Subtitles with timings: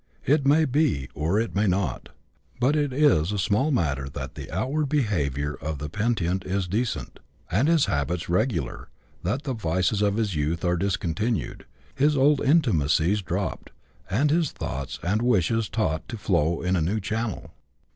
[0.25, 2.09] It may be, or it may not.
[2.59, 7.19] But is it a small matter that the outward behaviour of the penitent is decent,
[7.51, 8.89] and his habits regular,
[9.21, 13.69] that the vices of his youth are discontinued, his old intimacies dropped,
[14.09, 17.51] and his thoughts and wishes taught to flow in a new channel